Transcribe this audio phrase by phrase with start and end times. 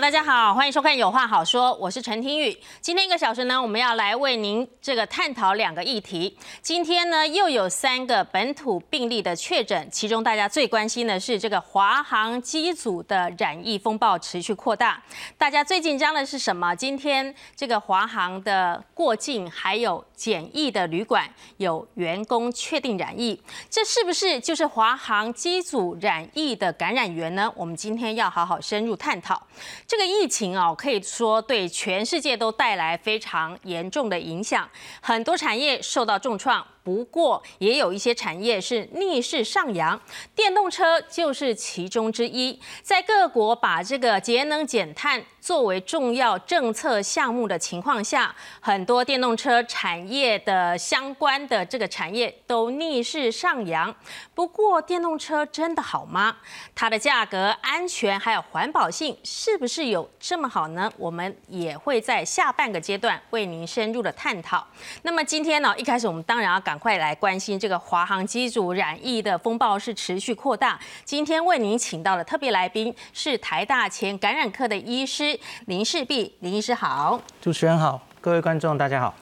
[0.00, 2.58] 大家好，欢迎收看《有话好说》，我是陈庭宇。
[2.80, 6.34] 今天一个小时呢，我们要来为您这个探讨两个议题。
[6.62, 15.00] 今天呢，又有三个本土病例的确诊，其中大家最关心的是这个华航机组的染疫风暴持续扩大。
[15.36, 16.74] 大家最紧张的是什么？
[16.74, 21.28] 今天这个华航的过境还有检疫的旅馆
[21.58, 27.52] 有员工确定染疫，这是不是就是华航机组染疫的感染源呢？
[27.54, 29.46] 我们今天要好好深入探讨。
[29.86, 34.68] 这个疫情啊，可以说对全世界都带来非常严重的影响，
[35.00, 36.66] 很多产业受到重创。
[36.84, 40.00] 不过，也有一些产业是逆势上扬，
[40.34, 42.58] 电动车就是其中之一。
[42.82, 53.94] 在各国把这个节能减碳作为重要政策项目的情况下，很多电动车产业的相关的这个产业都逆势上扬。
[54.34, 56.36] 不过，电动车真的好吗？
[56.74, 60.92] 它的价格、安全还有环保性是不是有这么好呢？
[60.96, 64.66] 我们也会在下半个阶段为您深入的探讨。
[65.02, 70.80] 那么今天呢，一开始我们当然要赶快来关心这个华航机组染疫的风暴是持续扩大。
[71.04, 79.14] 今天为您请到的特别来宾是台大前感染科的医师林世璧，林医师好，主持人好，各位观众大家好。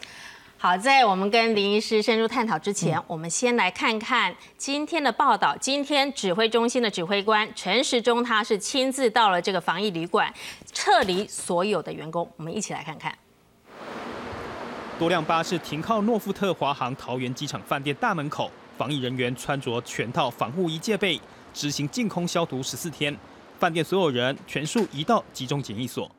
[0.58, 5.56] 好，在我们跟林医师深入探讨之前，我们先来看看今天的报道。
[5.60, 10.32] 今天指挥中心的指挥官陈时中，他是亲自到了这个防疫旅馆，
[10.72, 12.30] 撤离所有的员工。
[12.36, 13.12] 我们一起来看看。
[15.00, 21.18] 多辆巴士停靠诺富特华航桃园机场饭店大门口，防疫人员穿着全套防护衣戒备，
[21.54, 23.16] 执行净空消毒十四天。
[23.58, 26.14] 饭店所有人全数移到集中检疫所，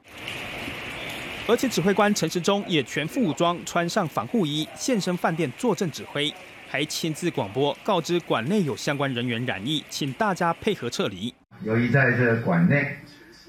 [1.47, 6.33] 而且指挥官陈时中也全副武装，穿上防护衣，现身饭店坐镇指挥，
[6.67, 11.31] 还亲自广播告知馆内有相关人员染疫，请大家配合撤离。
[11.63, 12.97] 由于在这馆内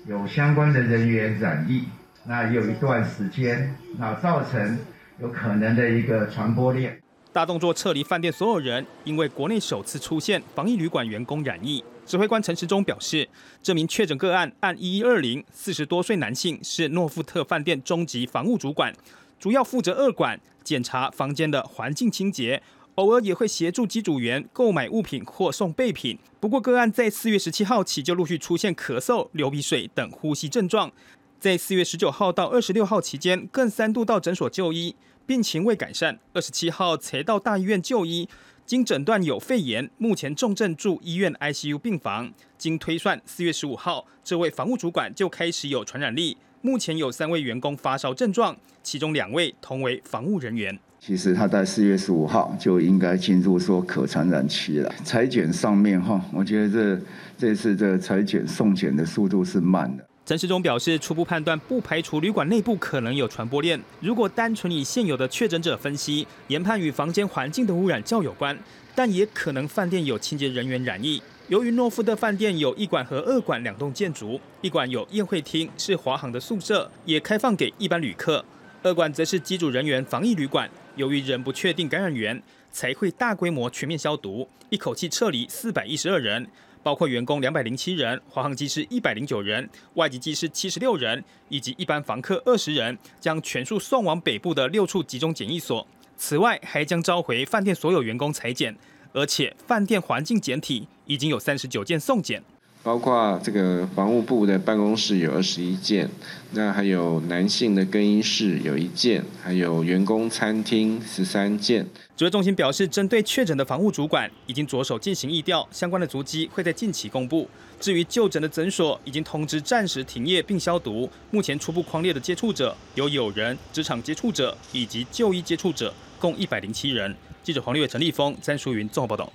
[0.07, 1.85] 有相关的人员染疫，
[2.27, 4.79] 那有一段时间，那造成。
[5.23, 7.01] 有可能的一个传播链。
[7.33, 11.83] 大动作撤离饭店所有人，因为国内首次出现防疫旅馆员工染疫。
[12.05, 13.27] 指挥官陈时中表示，
[13.63, 18.93] 这名确诊个案按一一二零，四十多岁男性，是诺富特饭店中级防务主管，
[19.39, 22.61] 主要负责二馆检查房间的环境清洁，
[22.97, 26.19] 偶尔也会协助机组员购买物品或送备品。
[26.41, 30.91] 不过个案在四月十七号起就陆续出现咳嗽、流鼻水等呼吸症状，
[31.39, 34.97] 在四月十九号到二十六号期间，更三度到诊所就医。
[35.27, 38.29] 病情未改善，二十七号才到大医院就医，
[38.67, 42.33] 经诊断有肺炎，目前重症住医院 ICU 病房。
[42.59, 46.37] 经推算，四月十五号，这位房务主管就开始有传染力。
[46.61, 50.79] 目前有三位员工发烧症状，其中两位同为防务人员。
[51.01, 54.93] 其实他在四月十五号就应该进入说可传染期了。
[55.03, 57.03] 裁剪上面哈，我觉得这
[57.37, 60.07] 这次这裁剪送检的速度是慢的。
[60.33, 63.79] 陈时中表示，初步判断不排除旅馆内部可能有传播链。
[64.01, 68.59] 如果单纯以现有的确诊者分析，研判与房间环境的污染较有关，
[68.95, 71.23] 但也可能饭店有清洁人员染疫。
[71.49, 78.43] 由于诺富的饭店有一馆和二馆两栋建筑，一馆有宴会厅，是华航的宿舍，也开放给一般旅客；
[78.83, 80.67] 二馆则是机组人员防疫旅馆。
[80.97, 86.47] 由于仍不确定感染源，才会大规模全面消毒，一口气撤离四百一十二人。
[86.83, 95.87] 包括员工两百零七人，华航机师一百零九人，外籍机师七十六人，以及一般房客二十人，将全数送往北部的六处集中检疫所。
[96.17, 98.77] 此外，还将召回饭店所有员工裁剪，
[99.13, 102.43] 而且饭店环境检体已经有三十九件送检。
[102.83, 106.09] 包括这个防务部的办公室有二十一件，
[106.51, 111.87] 那还有男性的更衣室有一件，还有员工餐厅十三件。
[112.17, 117.49] 指挥中心表示，针对确诊的防务主管，已经着手进行疫调，相关的足迹会在近期公布。
[117.79, 121.09] 至于就诊的诊所，已经通知暂时停业并消毒。
[121.31, 127.15] 目前初步框列的接触者有友人、职场接触者以及就医接触者，共一百零七人。
[127.45, 129.33] 记者黄立伟、陈立峰、詹淑云综合报道。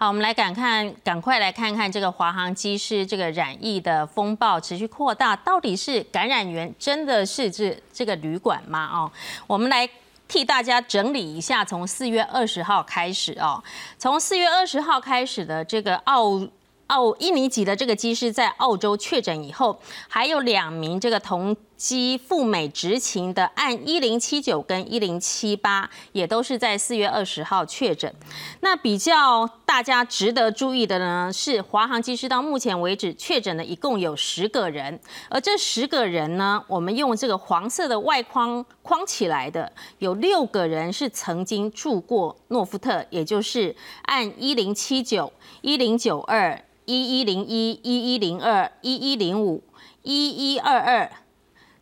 [0.00, 8.88] 好，我们来赶看，赶快来看看这个华航机师这个染疫的风暴持续扩大，到底是感染源真的是这这个旅馆吗？
[8.92, 9.10] 哦，
[9.48, 9.90] 我们来
[10.28, 13.60] 替大家整理一下，从四月二十号开始哦，
[13.98, 16.46] 从四月二十号开始的这个澳。
[16.88, 19.78] 澳印尼籍的这个机师在澳洲确诊以后，
[20.08, 28.12] 还有两名这个同机赴美执勤的，按一零七九跟一零七八，也都是在四月二十号确诊。
[28.60, 34.98] 那比较大家值得注意的呢，是华航机师到目前为止确诊的一共有十个人，
[35.30, 45.32] 而这十个人呢，我们用这个黄色的外框框起来的，有六个人是曾经住过诺富特，也就是按一零七九、
[45.62, 46.60] 一零九二。
[46.90, 49.62] 一一零一、一一零二、一一零五，
[50.02, 51.12] 一一二二。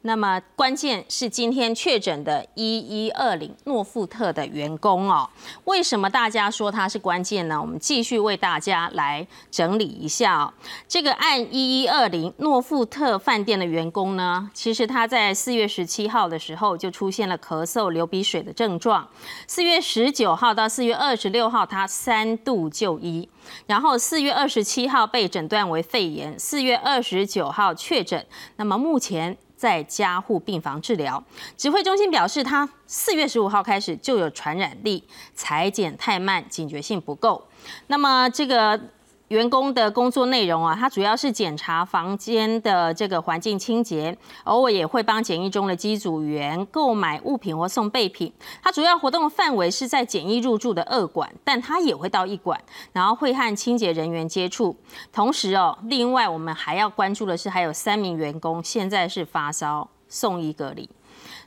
[0.07, 5.29] 那么关键是今天确诊的一一二零诺富特的员工哦，
[5.65, 7.61] 为什么大家说它是关键呢？
[7.61, 10.55] 我们继续为大家来整理一下哦。
[10.87, 19.09] 这个按一一二零诺富特饭店的员工呢，其实他在四月十七号的时候就出现了咳嗽、流鼻水的症状，
[19.49, 23.29] 四月十九号到四月二十六号他三度就医，
[23.67, 28.25] 然后四月二十七号被诊断为肺炎，四月二十九号确诊，
[28.55, 29.37] 那么目前。
[29.57, 31.25] 在加护病房治疗，
[31.57, 35.03] 指挥中心表示，他四月十五号开始就有传染力，
[35.35, 37.49] 裁剪太慢，警觉性不够。
[37.87, 38.81] 那么这个。
[39.29, 48.33] 员工的工作内容啊，他主要是检查房间的这个环境清洁，偶尔也会帮检疫中的机组员购买物品或送备品。
[48.63, 52.61] 他主要活动的范围是在检疫入住的二馆，但他也会到一馆，
[52.93, 54.77] 然后会和清洁人员接触。
[55.13, 60.89] 同时哦，另外我们还要关注的是，还有三名员工现在是发烧，送医隔离。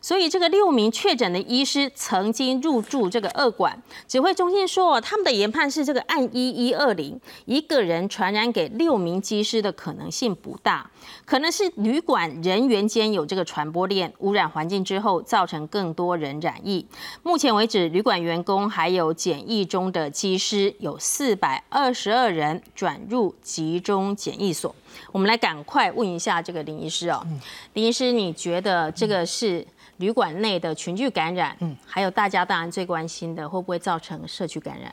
[0.02, 3.82] 所以，这个六名确诊的医师曾经入住这个二馆。
[4.08, 10.90] 指挥中心说，他们的研判是这个按一一二零一个人传染给六名机师的可能性不大，
[11.26, 16.86] 可能是旅馆人员间有这个传播链，污染环境之后造成更多人染疫。
[17.24, 24.74] 目前为止，旅馆员工还有检疫中的机师有四百二十二人转入集中检疫所。
[25.12, 27.26] 我们来赶快问一下这个林医师哦，
[27.74, 29.66] 林医师，你觉得这个是？
[30.00, 34.90] 旅馆内的群聚感染，嗯，还有大家当然最关心的，会不会造成社区感染？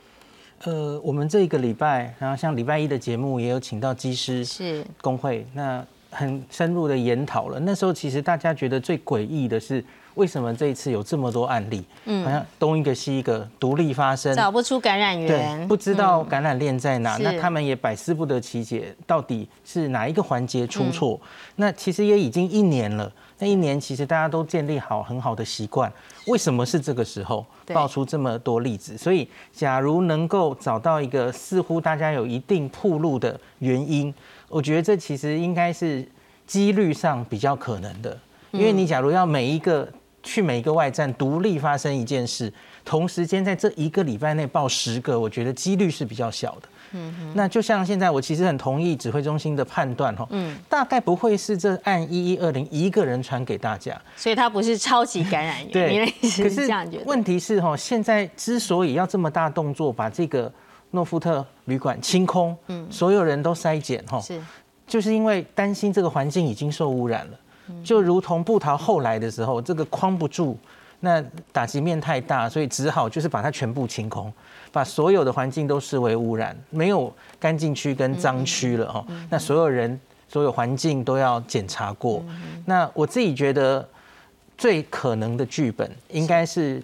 [0.65, 7.57] 呃，我们这一个礼拜，然后像礼拜一的节目也有请到机师是工会，那很深入的研讨了。
[7.57, 9.81] 那时候其实大家觉得最诡异的是，
[10.17, 11.83] 为什么这一次有这么多案例？
[12.05, 17.15] 嗯，好像东一个西一个独立发生，找不出感染源，不知道感染链在哪。
[17.17, 21.19] 那他们也百思不得其解，到底是哪一个环节出错？
[21.55, 23.11] 那其实也已经一年了。
[23.39, 25.91] 那一年其实大家都建立好很好的习惯，
[26.25, 28.97] 为什么是这个时候爆出这么多例子？
[28.97, 34.11] 所以，假如能够找到一个似乎大家有一定铺路的原因，
[34.49, 36.03] 我觉得这其实应该是
[36.47, 38.17] 几率上比较可能的。
[38.51, 39.87] 因为你假如要每一个
[40.23, 42.51] 去每一个外站独立发生一件事，
[42.83, 46.69] 同时间在这一个礼拜内报十个，我觉得几率是比较小的。
[46.93, 55.71] 嗯，那就像现在，我其实很同意指挥中心的判断哈，嗯，大概不会是这按一一二零一个人传给大家，所以它不是超级感染源。
[56.21, 56.69] 对，可是。
[57.05, 60.49] 问题是哈，现在之所以要这么大动作把这个
[60.91, 64.41] 诺富特旅馆清空，嗯，所有人都筛检哈，是，
[64.87, 67.37] 就是因为担心这个环境已经受污染了，
[67.83, 70.57] 就如同布桃后来的时候，这个框不住，
[70.99, 74.31] 那打击面太大，所以只好就是把它全部清空。
[74.71, 79.03] 把所有的环境都视为污染，没有干净区跟脏区了哦。
[79.29, 82.23] 那所有人、所有环境都要检查过。
[82.65, 83.87] 那我自己觉得
[84.57, 86.83] 最可能的剧本应该是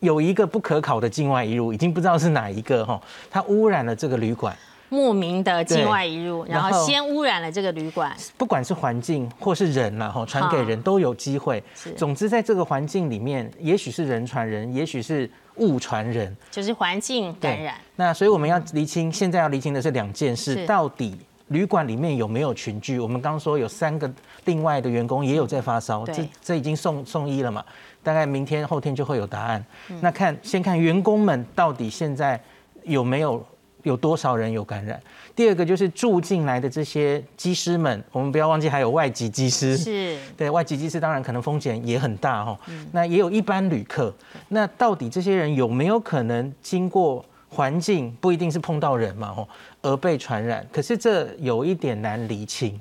[0.00, 3.00] 有一个不可考的境外一入，已经不知道是哪一个哈，
[3.30, 4.56] 它污染了这个旅馆。
[4.90, 8.14] 莫名的境外一入，然后先污染了这个旅馆。
[8.36, 11.62] 不管是环境或是人然后传给人都有机会。
[11.96, 15.30] 总之在这个环境里面，也许是人传人，也许是。
[15.56, 17.74] 物传人就是环境感染。
[17.96, 21.14] 那所以我们要厘清，现在要厘清的是两件事：到底
[21.48, 22.98] 旅馆里面有没有群聚？
[22.98, 24.10] 我们刚说有三个
[24.46, 27.62] 另外的员工也有在发烧，这这已经送送医了嘛？
[28.02, 29.62] 大概明天后天就会有答案。
[30.00, 32.40] 那看先看员工们到底现在
[32.84, 33.44] 有没有。
[33.82, 35.00] 有多少人有感染？
[35.34, 39.76] 第二个就是住进来的这些机师们，我们不要忘记还有外籍机师。
[39.76, 42.58] 是， 对外籍机师当然可能风险也很大哈。
[42.92, 44.14] 那也有一般旅客，
[44.48, 49.48] 那到底这些人有没有可能经过环境不一定是碰到人嘛吼，
[49.82, 50.66] 而被传染？
[50.70, 52.78] 可是这有一点难厘清。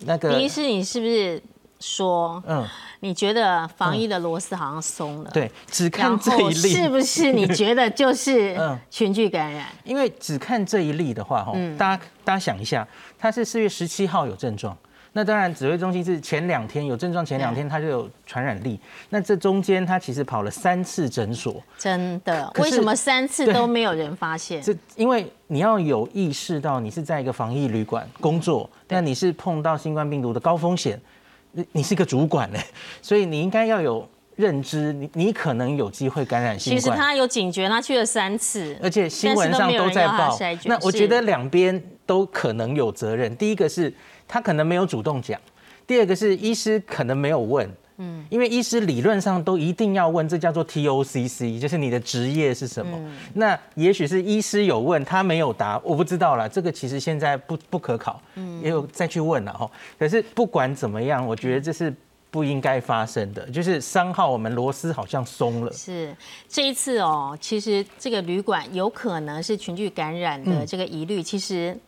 [0.00, 1.40] 那个李医师，你是不是
[1.80, 2.66] 说嗯？
[3.00, 5.30] 你觉得防疫的螺丝好像松了？
[5.30, 7.32] 对，只看这一例，是不是？
[7.32, 8.56] 你觉得就是
[8.90, 9.66] 群聚感染？
[9.84, 12.86] 因为只看这一例的话，哈，大家大家想一下，
[13.18, 14.74] 他是四月十七号有症状，
[15.12, 18.80] 那当然指挥中心是前两天有症状，前两天他就有传染力。
[19.10, 22.50] 那这中间他其实跑了三次诊所，真的？
[22.56, 24.62] 为什么三次都没有人发现？
[24.62, 30.98] 这因为你要有意识到你是在一个防疫旅馆工作，那你是碰到新冠病毒的高风险。
[31.54, 32.58] 你你是个主管呢，
[33.00, 36.80] 所以你应该要有认知，你你可能有机会感染新冠。
[36.80, 40.36] 其实他有警觉，他去了三次，而且新闻上都在报。
[40.64, 43.34] 那我觉得两边都可能有责任。
[43.36, 43.92] 第一个是
[44.26, 45.40] 他可能没有主动讲，
[45.86, 52.98] 第二个是医师可能没有问，嗯，因为医师理论上都一定要问，这叫做 TOCC，就是你的职业是什么。
[53.34, 56.48] 那也许是医师有问他没有答，我不知道了。
[56.48, 59.70] 这个其实现在不不可考，嗯，也有再去问了哈。
[59.98, 61.94] 可是不管怎么样，我觉得这是。
[62.34, 65.72] 不应该发生的，就是三号我们螺丝好像松了。
[65.72, 66.12] 是
[66.48, 71.22] 这一次哦，其实这个旅馆有可能是群聚感染的这个疑虑。
[71.22, 71.78] 其实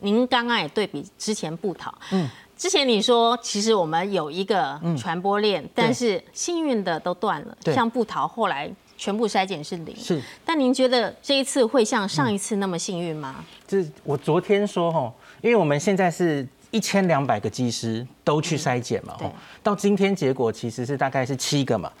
[0.00, 2.28] 您刚刚也对比之前布桃，嗯，
[2.62, 7.56] 之前你说其实我们有一个传播链，但是幸运的都断了。
[7.74, 9.92] 像布桃后来全部筛检是零。
[9.96, 10.22] 是。
[10.44, 13.44] 但您觉得这一次会像上一次那么幸运吗？
[13.66, 16.46] 这我昨天说哈，因为我们现在是。
[16.70, 19.14] 一千两百个技师都去筛检嘛，
[19.62, 21.92] 到今天结果其实是大概是七个嘛，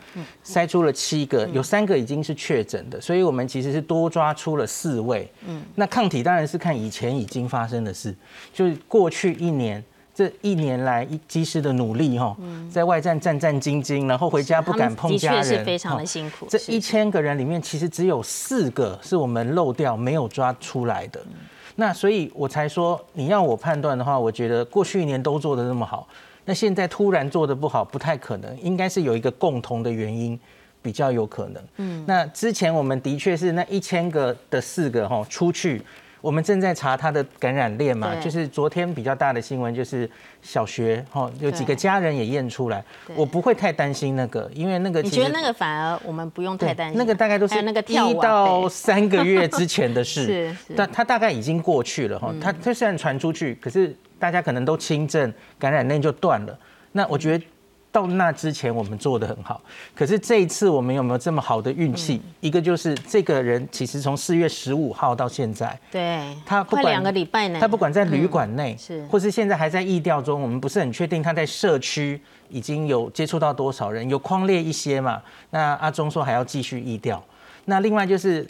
[0.42, 5.30] 筛出了七个，有三个已经是确诊的，所以我们其实是多抓出了四位。
[5.46, 8.16] 嗯，那抗体当然是看以前已经发生的事，
[8.54, 12.36] 就是过去一年这一年来机师的努力哈，
[12.70, 16.46] 在外站战战兢兢，然后回家不敢碰家人，的确是非常的辛苦。
[16.50, 21.18] 这一千个人里面，其实只有四个是我们漏掉没有抓出来的。
[21.76, 26.06] 那所以，我才说你要我判断的话，我觉得过去一年都做的那么好，
[26.44, 30.38] 那现在突然做的不好，不太可能，应该是有一个共同的原因，
[30.82, 31.62] 比较有可能。
[31.78, 35.80] 嗯，那之前我们的确是那一千个的四个哈出去。
[36.22, 40.08] 我们正在查他的感染链嘛，就是昨天比较大的新闻，就是
[40.40, 42.82] 小学哈有几个家人也验出来，
[43.16, 56.56] 我不会太担心那个，因为那个你觉得那个反而我们不用太担心，那个大概都是那个一到三个月之前的事， 是，但他大概已经过去了哈，他他虽然传出去，可是大家可能都轻症，感染链就断了，
[56.92, 57.44] 那我觉得。
[57.92, 59.60] 到那之前我们做的很好，
[59.94, 62.20] 可是这一次我们有没有这么好的运气？
[62.40, 72.18] 一个就是这个人其实从四月十五号到现在，对，他快两个礼拜呢，他不管在旅馆内是，或是现在还在疫调中，我们不是很确定他在社区
[72.48, 75.20] 已经有接触到多少人，有框列一些嘛？
[75.50, 77.22] 那阿忠说还要继续疫调，
[77.66, 78.46] 那另外就是。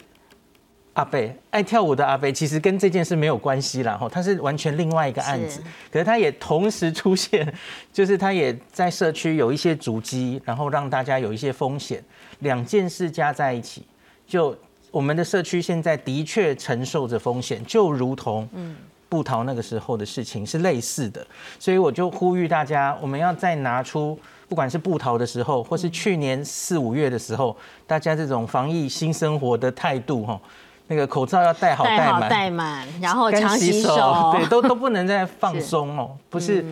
[0.93, 5.59] 阿贝爱跳舞的阿贝，其实跟这件事没有关系啦，哈，他是完全另外一个案子，
[5.91, 7.51] 可是他也同时出现，
[7.91, 12.03] 就是他也在社区有一些足迹，然后让大家有一些风险，
[12.39, 13.83] 两件事加在一起，
[14.27, 14.55] 就
[14.91, 18.75] 我们的社区现在的确承受着风险，就如同嗯
[19.09, 21.25] 布桃那个时候的事情是类似的，
[21.57, 24.15] 所以我就呼吁大家，我们要再拿出
[24.47, 27.57] 不管是布桃的时候，或是去年四五月的时候，
[27.87, 30.39] 大家这种防疫新生活的态度，哈。
[30.87, 36.17] 那个口罩要戴好戴满，戴满，然后常洗手，对，都都不能再放 松哦。
[36.29, 36.63] 不是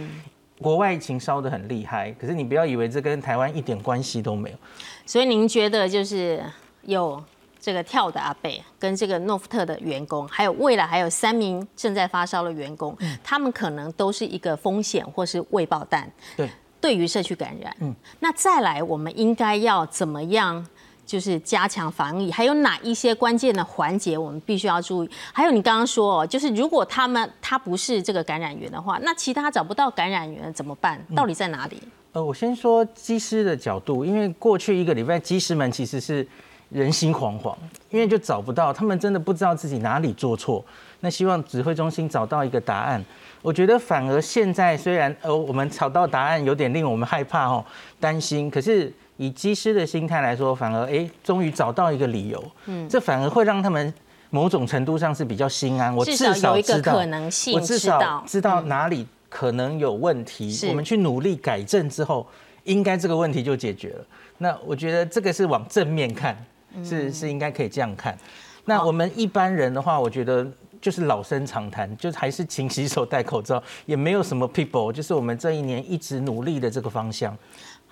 [0.60, 4.58] 国外疫情烧得很厉害，可是你不要以为这跟台湾一点关系都没有。
[5.06, 6.44] 所以您觉得就是
[6.84, 7.24] 有
[7.60, 16.12] 这个跳的阿贝，跟这个诺夫特的员工，还有未来还有三名正在发烧的员工，他们可能都是一个风险或是未爆弹。
[16.36, 16.50] 对，
[16.80, 20.65] 对于社区感染，嗯，那再来我们应该要怎么样？
[21.05, 25.10] 就是加强防疫，还有哪一些关键的环节我们必须要注意？
[25.34, 31.05] 还有你刚刚说哦，就是如果他们他不是这个感染源的话，那其他找不到感染源怎么办？
[31.13, 31.81] 到底在哪里？
[32.13, 36.25] 呃，我先说机师的角度，因为过去一个礼拜机师们其实是
[36.70, 37.55] 人心惶惶，
[37.89, 40.63] 因为就找不到，他们真的不知道自己哪里做错。
[41.01, 43.03] 那希望指挥中心找到一个答案。
[43.41, 47.65] 我觉得反而现在虽然呃我们找到答案有点令我们害怕哦，
[48.00, 48.93] 担心，可是。
[49.22, 53.94] 以机师的心态来说，反而哎，终于找到一个理由，嗯，这反而会让他们
[54.32, 55.96] 某种程度上是比较心安。
[55.96, 62.25] 我至少有一个可能性，我至少知道哪里可能有问题，我们去努力改正之后，
[62.63, 64.06] 应该这个问题就解决了。
[64.40, 66.36] 那我觉得这个是往正面看，
[66.84, 68.18] 是是应该可以这样看。
[68.66, 70.48] 那我们一般人的话，我觉得
[70.82, 77.38] 就是老生常谈，就是还是勤洗手、戴口罩，也没有什么 people，就是我们这一年一直努力的这个方向。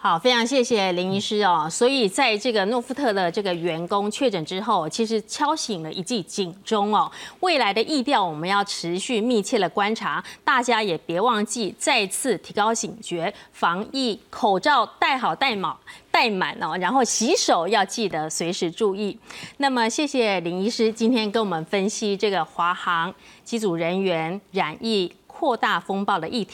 [0.02, 1.68] 好，非常谢谢林医师哦。
[1.70, 7.12] 所以在这个诺夫特的这个员工确诊之后，其实敲醒了一记警钟哦。
[7.42, 15.76] 未来的疫调我们要持续密切的观察，大家也别忘记再次提高警觉，防疫口罩戴好戴满
[16.12, 19.18] 戴满哦，然后洗手要记得随时注意。
[19.58, 23.14] 那么谢谢林医师今天跟我们分析这个华航
[23.44, 26.48] 机组人员染疫扩大风暴的议题。